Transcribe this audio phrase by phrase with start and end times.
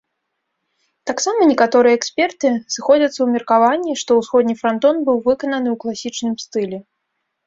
[1.09, 6.81] Таксама некаторыя эксперты сыходзяцца ў меркаванні, што ўсходні франтон быў выкананы ў класічным стылі.